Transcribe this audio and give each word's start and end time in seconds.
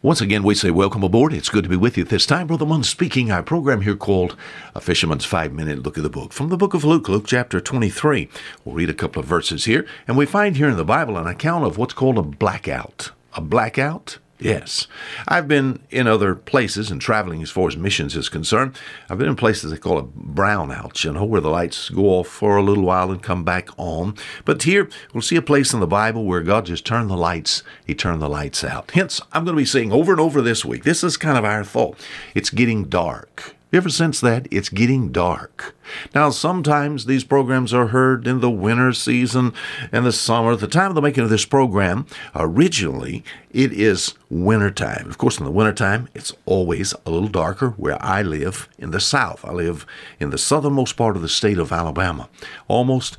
Once 0.00 0.20
again, 0.20 0.44
we 0.44 0.54
say 0.54 0.70
welcome 0.70 1.02
aboard. 1.02 1.32
It's 1.32 1.48
good 1.48 1.64
to 1.64 1.68
be 1.68 1.74
with 1.74 1.98
you 1.98 2.04
this 2.04 2.24
time. 2.24 2.46
Brother 2.46 2.64
Munn 2.64 2.84
speaking. 2.84 3.32
Our 3.32 3.42
program 3.42 3.80
here 3.80 3.96
called 3.96 4.36
A 4.72 4.80
Fisherman's 4.80 5.24
Five 5.24 5.52
Minute 5.52 5.82
Look 5.82 5.96
at 5.96 6.04
the 6.04 6.08
Book. 6.08 6.32
From 6.32 6.50
the 6.50 6.56
book 6.56 6.72
of 6.72 6.84
Luke, 6.84 7.08
Luke 7.08 7.24
chapter 7.26 7.60
23. 7.60 8.28
We'll 8.64 8.76
read 8.76 8.90
a 8.90 8.94
couple 8.94 9.18
of 9.18 9.26
verses 9.26 9.64
here, 9.64 9.84
and 10.06 10.16
we 10.16 10.24
find 10.24 10.56
here 10.56 10.68
in 10.68 10.76
the 10.76 10.84
Bible 10.84 11.18
an 11.18 11.26
account 11.26 11.64
of 11.64 11.78
what's 11.78 11.94
called 11.94 12.16
a 12.16 12.22
blackout. 12.22 13.10
A 13.34 13.40
blackout? 13.40 14.18
Yes. 14.40 14.86
I've 15.26 15.48
been 15.48 15.82
in 15.90 16.06
other 16.06 16.34
places 16.36 16.90
and 16.90 17.00
traveling 17.00 17.42
as 17.42 17.50
far 17.50 17.66
as 17.66 17.76
missions 17.76 18.16
is 18.16 18.28
concerned. 18.28 18.78
I've 19.10 19.18
been 19.18 19.28
in 19.28 19.36
places 19.36 19.70
they 19.70 19.78
call 19.78 19.98
it 19.98 20.34
brownouts, 20.34 21.04
you 21.04 21.12
know, 21.12 21.24
where 21.24 21.40
the 21.40 21.50
lights 21.50 21.90
go 21.90 22.06
off 22.06 22.28
for 22.28 22.56
a 22.56 22.62
little 22.62 22.84
while 22.84 23.10
and 23.10 23.22
come 23.22 23.44
back 23.44 23.68
on. 23.76 24.16
But 24.44 24.62
here 24.62 24.88
we'll 25.12 25.22
see 25.22 25.36
a 25.36 25.42
place 25.42 25.72
in 25.74 25.80
the 25.80 25.88
Bible 25.88 26.24
where 26.24 26.42
God 26.42 26.66
just 26.66 26.86
turned 26.86 27.10
the 27.10 27.16
lights, 27.16 27.64
He 27.84 27.94
turned 27.94 28.22
the 28.22 28.28
lights 28.28 28.62
out. 28.62 28.92
Hence, 28.92 29.20
I'm 29.32 29.44
going 29.44 29.56
to 29.56 29.60
be 29.60 29.66
saying 29.66 29.92
over 29.92 30.12
and 30.12 30.20
over 30.20 30.40
this 30.40 30.64
week, 30.64 30.84
this 30.84 31.02
is 31.02 31.16
kind 31.16 31.36
of 31.36 31.44
our 31.44 31.64
thought. 31.64 31.98
It's 32.34 32.50
getting 32.50 32.84
dark. 32.84 33.56
Ever 33.70 33.90
since 33.90 34.18
that? 34.22 34.48
It's 34.50 34.70
getting 34.70 35.12
dark. 35.12 35.76
Now, 36.14 36.30
sometimes 36.30 37.04
these 37.04 37.22
programs 37.22 37.74
are 37.74 37.88
heard 37.88 38.26
in 38.26 38.40
the 38.40 38.50
winter 38.50 38.94
season 38.94 39.52
and 39.92 40.06
the 40.06 40.12
summer. 40.12 40.52
At 40.52 40.60
the 40.60 40.68
time 40.68 40.90
of 40.90 40.94
the 40.94 41.02
making 41.02 41.24
of 41.24 41.28
this 41.28 41.44
program, 41.44 42.06
originally, 42.34 43.22
it 43.50 43.70
is 43.74 44.14
wintertime. 44.30 45.10
Of 45.10 45.18
course, 45.18 45.38
in 45.38 45.44
the 45.44 45.50
wintertime, 45.50 46.08
it's 46.14 46.32
always 46.46 46.94
a 47.04 47.10
little 47.10 47.28
darker 47.28 47.70
where 47.70 48.02
I 48.02 48.22
live 48.22 48.70
in 48.78 48.90
the 48.90 49.00
south. 49.00 49.44
I 49.44 49.52
live 49.52 49.84
in 50.18 50.30
the 50.30 50.38
southernmost 50.38 50.96
part 50.96 51.16
of 51.16 51.20
the 51.20 51.28
state 51.28 51.58
of 51.58 51.70
Alabama, 51.70 52.30
almost 52.68 53.18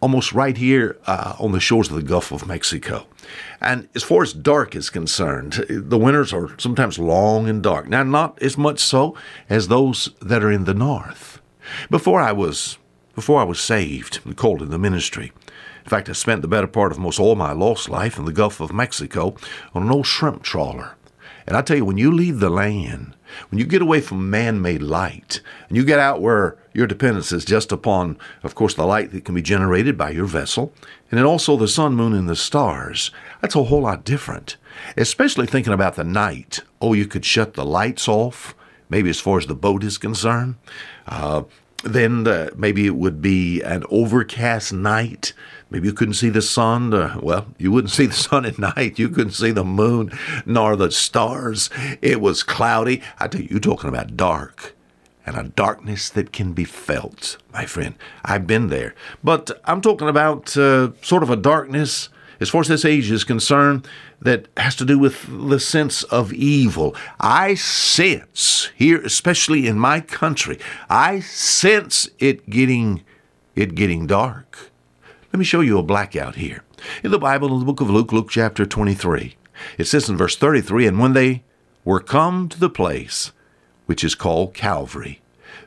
almost 0.00 0.32
right 0.32 0.56
here 0.56 0.98
uh, 1.06 1.36
on 1.38 1.52
the 1.52 1.60
shores 1.60 1.88
of 1.90 1.96
the 1.96 2.02
Gulf 2.02 2.32
of 2.32 2.46
Mexico. 2.46 3.06
And 3.60 3.88
as 3.94 4.02
far 4.02 4.22
as 4.22 4.32
dark 4.32 4.74
is 4.74 4.90
concerned, 4.90 5.64
the 5.68 5.98
winters 5.98 6.32
are 6.32 6.58
sometimes 6.58 6.98
long 6.98 7.48
and 7.48 7.62
dark. 7.62 7.88
Now, 7.88 8.02
not 8.02 8.40
as 8.42 8.56
much 8.56 8.80
so 8.80 9.14
as 9.48 9.68
those 9.68 10.10
that 10.20 10.42
are 10.42 10.50
in 10.50 10.64
the 10.64 10.74
north. 10.74 11.40
Before 11.90 12.20
I 12.20 12.32
was 12.32 12.78
before 13.14 13.40
I 13.40 13.44
was 13.44 13.60
saved 13.60 14.20
and 14.24 14.36
called 14.36 14.62
in 14.62 14.70
the 14.70 14.78
ministry, 14.78 15.32
in 15.84 15.90
fact, 15.90 16.08
I 16.08 16.12
spent 16.12 16.42
the 16.42 16.48
better 16.48 16.66
part 16.66 16.92
of 16.92 16.98
most 16.98 17.20
all 17.20 17.34
my 17.34 17.52
lost 17.52 17.88
life 17.88 18.18
in 18.18 18.24
the 18.24 18.32
Gulf 18.32 18.60
of 18.60 18.72
Mexico 18.72 19.34
on 19.74 19.82
an 19.82 19.90
old 19.90 20.06
shrimp 20.06 20.42
trawler. 20.42 20.96
And 21.46 21.56
I 21.56 21.62
tell 21.62 21.76
you, 21.76 21.84
when 21.84 21.98
you 21.98 22.12
leave 22.12 22.38
the 22.38 22.50
land, 22.50 23.16
when 23.50 23.58
you 23.58 23.66
get 23.66 23.82
away 23.82 24.00
from 24.00 24.30
man 24.30 24.62
made 24.62 24.82
light, 24.82 25.40
and 25.68 25.76
you 25.76 25.84
get 25.84 25.98
out 25.98 26.22
where 26.22 26.58
your 26.72 26.86
dependence 26.86 27.32
is 27.32 27.44
just 27.44 27.72
upon, 27.72 28.16
of 28.42 28.54
course, 28.54 28.74
the 28.74 28.86
light 28.86 29.10
that 29.12 29.24
can 29.24 29.34
be 29.34 29.42
generated 29.42 29.98
by 29.98 30.10
your 30.10 30.26
vessel, 30.26 30.72
and 31.10 31.18
then 31.18 31.26
also 31.26 31.56
the 31.56 31.68
sun, 31.68 31.94
moon, 31.94 32.12
and 32.12 32.28
the 32.28 32.36
stars, 32.36 33.10
that's 33.40 33.56
a 33.56 33.64
whole 33.64 33.82
lot 33.82 34.04
different. 34.04 34.56
Especially 34.96 35.46
thinking 35.46 35.72
about 35.72 35.96
the 35.96 36.04
night. 36.04 36.60
Oh, 36.80 36.92
you 36.92 37.06
could 37.06 37.24
shut 37.24 37.54
the 37.54 37.64
lights 37.64 38.08
off, 38.08 38.54
maybe 38.88 39.10
as 39.10 39.20
far 39.20 39.38
as 39.38 39.46
the 39.46 39.54
boat 39.54 39.82
is 39.82 39.98
concerned. 39.98 40.56
Uh, 41.06 41.42
then 41.82 42.26
maybe 42.56 42.86
it 42.86 42.94
would 42.94 43.22
be 43.22 43.62
an 43.62 43.84
overcast 43.90 44.72
night. 44.72 45.32
Maybe 45.70 45.88
you 45.88 45.94
couldn't 45.94 46.14
see 46.14 46.28
the 46.28 46.42
sun. 46.42 46.92
Uh, 46.92 47.18
well, 47.22 47.46
you 47.58 47.72
wouldn't 47.72 47.90
see 47.98 48.06
the 48.06 48.12
sun 48.12 48.44
at 48.44 48.58
night. 48.58 48.98
You 48.98 49.08
couldn't 49.08 49.32
see 49.32 49.50
the 49.50 49.64
moon 49.64 50.12
nor 50.46 50.76
the 50.76 50.90
stars. 50.90 51.70
It 52.02 52.20
was 52.20 52.42
cloudy. 52.42 53.02
I 53.18 53.28
tell 53.28 53.40
you, 53.40 53.48
you're 53.50 53.60
talking 53.60 53.88
about 53.88 54.16
dark 54.16 54.76
and 55.36 55.46
a 55.46 55.50
darkness 55.50 56.10
that 56.10 56.32
can 56.32 56.52
be 56.52 56.64
felt, 56.64 57.36
my 57.52 57.64
friend. 57.64 57.94
I've 58.24 58.46
been 58.46 58.68
there. 58.68 58.94
But 59.22 59.50
I'm 59.64 59.80
talking 59.80 60.08
about 60.08 60.56
uh, 60.56 60.90
sort 61.02 61.22
of 61.22 61.30
a 61.30 61.36
darkness, 61.36 62.08
as 62.40 62.48
far 62.48 62.62
as 62.62 62.68
this 62.68 62.84
age 62.84 63.10
is 63.10 63.22
concerned, 63.22 63.86
that 64.20 64.48
has 64.56 64.74
to 64.76 64.84
do 64.84 64.98
with 64.98 65.26
the 65.48 65.60
sense 65.60 66.02
of 66.04 66.32
evil. 66.32 66.96
I 67.20 67.54
sense 67.54 68.70
here, 68.74 69.00
especially 69.02 69.66
in 69.66 69.78
my 69.78 70.00
country, 70.00 70.58
I 70.88 71.20
sense 71.20 72.08
it 72.18 72.50
getting 72.50 73.04
it 73.54 73.74
getting 73.74 74.06
dark. 74.06 74.70
Let 75.32 75.38
me 75.38 75.44
show 75.44 75.60
you 75.60 75.78
a 75.78 75.82
blackout 75.82 76.36
here. 76.36 76.64
In 77.04 77.10
the 77.10 77.18
Bible, 77.18 77.52
in 77.52 77.60
the 77.60 77.64
book 77.64 77.80
of 77.80 77.90
Luke, 77.90 78.12
Luke 78.12 78.30
chapter 78.30 78.64
23, 78.64 79.36
it 79.78 79.84
says 79.84 80.08
in 80.08 80.16
verse 80.16 80.36
33 80.36 80.86
And 80.86 80.98
when 80.98 81.12
they 81.12 81.44
were 81.84 82.00
come 82.00 82.48
to 82.48 82.58
the 82.58 82.70
place 82.70 83.32
which 83.90 84.04
is 84.04 84.14
called 84.14 84.54
Calvary, 84.54 85.20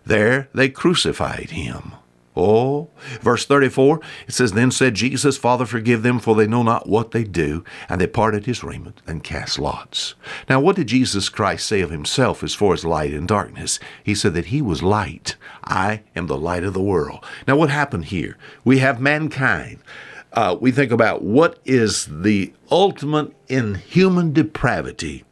there 0.06 0.50
they 0.54 0.70
crucified 0.70 1.52
him. 1.52 1.94
Oh, 2.36 2.90
verse 3.22 3.46
34, 3.46 4.00
it 4.28 4.34
says, 4.34 4.54
Then 4.54 4.72
said 4.72 4.96
Jesus, 4.96 5.38
Father, 5.38 5.68
forgive 5.68 6.02
them, 6.02 6.20
for 6.20 6.34
they 6.34 6.48
know 6.48 6.64
not 6.64 6.90
what 6.90 7.12
they 7.12 7.24
do. 7.24 7.64
And 7.88 8.02
they 8.02 8.08
parted 8.08 8.46
his 8.46 8.64
raiment 8.64 9.02
and 9.06 9.24
cast 9.24 9.60
lots. 9.60 10.16
Now, 10.50 10.60
what 10.60 10.76
did 10.76 10.88
Jesus 10.88 11.30
Christ 11.30 11.68
say 11.68 11.82
of 11.82 11.92
himself 11.92 12.44
as 12.44 12.56
far 12.56 12.74
as 12.74 12.84
light 12.84 13.14
and 13.14 13.28
darkness? 13.28 13.80
He 14.04 14.16
said 14.16 14.34
that 14.34 14.46
he 14.46 14.64
was 14.64 14.82
light. 14.82 15.36
I 15.64 16.02
am 16.16 16.26
the 16.26 16.38
light 16.38 16.64
of 16.64 16.74
the 16.74 16.82
world. 16.82 17.24
Now, 17.48 17.56
what 17.56 17.70
happened 17.70 18.06
here? 18.06 18.36
We 18.64 18.80
have 18.80 19.00
mankind. 19.00 19.80
Uh, 20.32 20.58
we 20.60 20.72
think 20.72 20.92
about 20.92 21.22
what 21.22 21.60
is 21.66 22.08
the 22.10 22.52
ultimate 22.72 23.32
in 23.48 23.76
human 23.76 24.34
depravity 24.34 25.24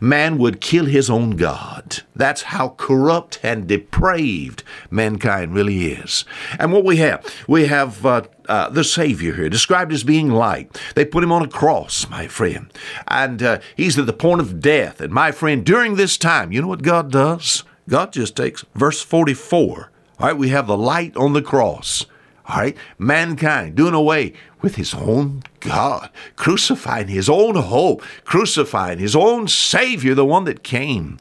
Man 0.00 0.38
would 0.38 0.60
kill 0.60 0.86
his 0.86 1.10
own 1.10 1.30
God. 1.32 2.02
That's 2.14 2.42
how 2.42 2.70
corrupt 2.70 3.38
and 3.42 3.66
depraved 3.66 4.62
mankind 4.90 5.54
really 5.54 5.86
is. 5.92 6.24
And 6.58 6.72
what 6.72 6.84
we 6.84 6.98
have, 6.98 7.24
we 7.48 7.66
have 7.66 8.04
uh, 8.04 8.22
uh, 8.48 8.68
the 8.70 8.84
Savior 8.84 9.34
here, 9.34 9.48
described 9.48 9.92
as 9.92 10.04
being 10.04 10.30
light. 10.30 10.80
They 10.94 11.04
put 11.04 11.24
him 11.24 11.32
on 11.32 11.42
a 11.42 11.48
cross, 11.48 12.08
my 12.08 12.28
friend, 12.28 12.72
and 13.08 13.42
uh, 13.42 13.60
he's 13.76 13.98
at 13.98 14.06
the 14.06 14.12
point 14.12 14.40
of 14.40 14.60
death. 14.60 15.00
And 15.00 15.12
my 15.12 15.32
friend, 15.32 15.64
during 15.64 15.96
this 15.96 16.16
time, 16.16 16.52
you 16.52 16.60
know 16.60 16.68
what 16.68 16.82
God 16.82 17.10
does? 17.10 17.64
God 17.88 18.12
just 18.12 18.36
takes 18.36 18.64
verse 18.74 19.02
44. 19.02 19.90
All 20.18 20.26
right, 20.28 20.36
we 20.36 20.50
have 20.50 20.66
the 20.66 20.76
light 20.76 21.16
on 21.16 21.32
the 21.32 21.42
cross. 21.42 22.06
All 22.46 22.56
right, 22.56 22.76
mankind 22.98 23.74
doing 23.74 23.94
away 23.94 24.34
with 24.60 24.76
his 24.76 24.92
own 24.92 25.42
God, 25.60 26.10
crucifying 26.36 27.08
his 27.08 27.28
own 27.28 27.54
hope, 27.54 28.02
crucifying 28.24 28.98
his 28.98 29.16
own 29.16 29.48
Savior, 29.48 30.14
the 30.14 30.26
one 30.26 30.44
that 30.44 30.62
came 30.62 31.18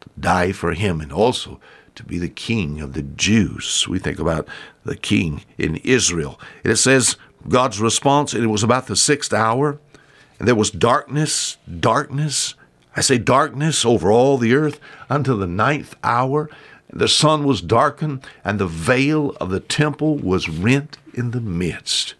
to 0.00 0.10
die 0.20 0.52
for 0.52 0.74
him 0.74 1.00
and 1.00 1.12
also 1.12 1.58
to 1.94 2.04
be 2.04 2.18
the 2.18 2.28
king 2.28 2.80
of 2.80 2.92
the 2.92 3.02
Jews. 3.02 3.86
We 3.88 3.98
think 3.98 4.18
about 4.18 4.46
the 4.84 4.96
king 4.96 5.42
in 5.56 5.76
Israel. 5.76 6.40
And 6.62 6.72
it 6.72 6.76
says 6.76 7.16
God's 7.48 7.80
response, 7.80 8.34
and 8.34 8.44
it 8.44 8.48
was 8.48 8.62
about 8.62 8.86
the 8.86 8.96
sixth 8.96 9.32
hour, 9.32 9.78
and 10.38 10.46
there 10.46 10.54
was 10.54 10.70
darkness, 10.70 11.56
darkness. 11.80 12.54
I 12.94 13.00
say 13.00 13.18
darkness 13.18 13.84
over 13.84 14.12
all 14.12 14.38
the 14.38 14.54
earth 14.54 14.80
until 15.08 15.38
the 15.38 15.46
ninth 15.46 15.96
hour. 16.04 16.50
The 16.90 17.08
sun 17.08 17.44
was 17.44 17.60
darkened, 17.60 18.26
and 18.44 18.58
the 18.58 18.66
veil 18.66 19.36
of 19.40 19.50
the 19.50 19.60
temple 19.60 20.16
was 20.16 20.48
rent 20.48 20.98
in 21.14 21.32
the 21.32 21.40
midst 21.40 22.14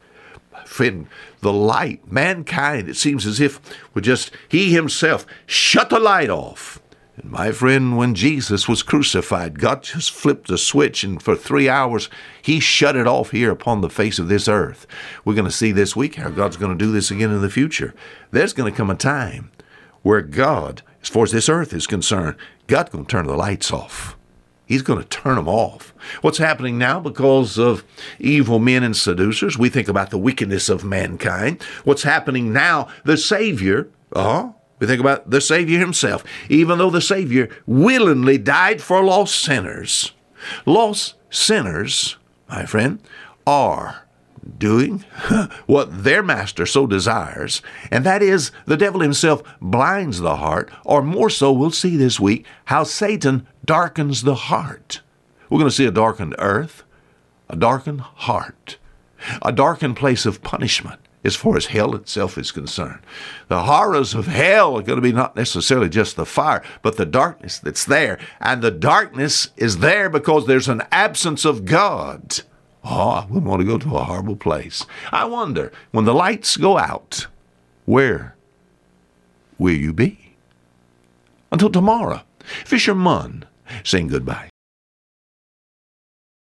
friend, 0.68 1.08
the 1.40 1.52
light, 1.52 2.10
mankind, 2.10 2.88
it 2.88 2.96
seems 2.96 3.26
as 3.26 3.40
if 3.40 3.60
would 3.94 4.04
just, 4.04 4.30
he 4.48 4.72
himself 4.72 5.26
shut 5.46 5.90
the 5.90 5.98
light 5.98 6.30
off. 6.30 6.80
And 7.16 7.32
my 7.32 7.50
friend, 7.50 7.96
when 7.96 8.14
Jesus 8.14 8.68
was 8.68 8.84
crucified, 8.84 9.58
God 9.58 9.82
just 9.82 10.12
flipped 10.12 10.46
the 10.46 10.58
switch, 10.58 11.02
and 11.02 11.20
for 11.20 11.34
three 11.34 11.68
hours, 11.68 12.08
He 12.40 12.60
shut 12.60 12.94
it 12.94 13.08
off 13.08 13.32
here 13.32 13.50
upon 13.50 13.80
the 13.80 13.90
face 13.90 14.20
of 14.20 14.28
this 14.28 14.46
earth. 14.46 14.86
We're 15.24 15.34
going 15.34 15.44
to 15.46 15.50
see 15.50 15.72
this 15.72 15.96
week 15.96 16.14
how 16.14 16.28
God's 16.28 16.56
going 16.56 16.70
to 16.70 16.84
do 16.84 16.92
this 16.92 17.10
again 17.10 17.32
in 17.32 17.42
the 17.42 17.50
future. 17.50 17.92
There's 18.30 18.52
going 18.52 18.72
to 18.72 18.76
come 18.76 18.90
a 18.90 18.94
time 18.94 19.50
where 20.02 20.20
God, 20.20 20.82
as 21.02 21.08
far 21.08 21.24
as 21.24 21.32
this 21.32 21.48
earth 21.48 21.72
is 21.72 21.88
concerned, 21.88 22.36
God's 22.68 22.90
going 22.90 23.04
to 23.04 23.10
turn 23.10 23.26
the 23.26 23.34
lights 23.34 23.72
off. 23.72 24.17
He's 24.68 24.82
going 24.82 24.98
to 24.98 25.08
turn 25.08 25.36
them 25.36 25.48
off. 25.48 25.94
What's 26.20 26.36
happening 26.36 26.76
now 26.76 27.00
because 27.00 27.58
of 27.58 27.84
evil 28.18 28.58
men 28.58 28.82
and 28.82 28.94
seducers? 28.94 29.56
We 29.56 29.70
think 29.70 29.88
about 29.88 30.10
the 30.10 30.18
wickedness 30.18 30.68
of 30.68 30.84
mankind. 30.84 31.62
What's 31.84 32.02
happening 32.02 32.52
now? 32.52 32.88
The 33.04 33.16
Savior, 33.16 33.88
uh-huh, 34.12 34.52
we 34.78 34.86
think 34.86 35.00
about 35.00 35.30
the 35.30 35.40
Savior 35.40 35.78
himself, 35.78 36.22
even 36.50 36.76
though 36.76 36.90
the 36.90 37.00
Savior 37.00 37.48
willingly 37.66 38.36
died 38.36 38.82
for 38.82 39.02
lost 39.02 39.40
sinners. 39.40 40.12
Lost 40.66 41.14
sinners, 41.30 42.18
my 42.46 42.66
friend, 42.66 43.00
are 43.46 44.06
doing 44.56 45.00
what 45.66 46.04
their 46.04 46.22
master 46.22 46.66
so 46.66 46.86
desires, 46.86 47.62
and 47.90 48.04
that 48.04 48.22
is 48.22 48.50
the 48.66 48.76
devil 48.76 49.00
himself 49.00 49.42
blinds 49.60 50.20
the 50.20 50.36
heart, 50.36 50.70
or 50.84 51.02
more 51.02 51.30
so, 51.30 51.52
we'll 51.52 51.70
see 51.70 51.96
this 51.96 52.18
week 52.20 52.46
how 52.66 52.84
Satan 52.84 53.46
darkens 53.64 54.22
the 54.22 54.34
heart. 54.34 55.00
We're 55.50 55.58
going 55.58 55.70
to 55.70 55.74
see 55.74 55.86
a 55.86 55.90
darkened 55.90 56.34
earth, 56.38 56.84
a 57.48 57.56
darkened 57.56 58.00
heart, 58.00 58.78
a 59.42 59.52
darkened 59.52 59.96
place 59.96 60.26
of 60.26 60.42
punishment 60.42 61.00
as 61.24 61.36
far 61.36 61.56
as 61.56 61.66
hell 61.66 61.94
itself 61.94 62.38
is 62.38 62.52
concerned. 62.52 63.00
The 63.48 63.64
horrors 63.64 64.14
of 64.14 64.26
hell 64.26 64.76
are 64.76 64.82
going 64.82 64.96
to 64.96 65.02
be 65.02 65.12
not 65.12 65.36
necessarily 65.36 65.88
just 65.88 66.16
the 66.16 66.26
fire, 66.26 66.62
but 66.82 66.96
the 66.96 67.06
darkness 67.06 67.58
that's 67.58 67.84
there. 67.84 68.18
And 68.40 68.62
the 68.62 68.70
darkness 68.70 69.48
is 69.56 69.78
there 69.78 70.08
because 70.08 70.46
there's 70.46 70.68
an 70.68 70.82
absence 70.92 71.44
of 71.44 71.64
God. 71.64 72.40
Oh, 72.90 73.10
I 73.10 73.26
wouldn't 73.26 73.44
want 73.44 73.60
to 73.60 73.66
go 73.66 73.76
to 73.76 73.96
a 73.96 74.04
horrible 74.04 74.36
place. 74.36 74.86
I 75.12 75.26
wonder, 75.26 75.72
when 75.90 76.06
the 76.06 76.14
lights 76.14 76.56
go 76.56 76.78
out, 76.78 77.26
where 77.84 78.34
will 79.58 79.74
you 79.74 79.92
be? 79.92 80.36
Until 81.52 81.70
tomorrow, 81.70 82.22
Fisherman 82.64 83.44
saying 83.84 84.08
goodbye. 84.08 84.48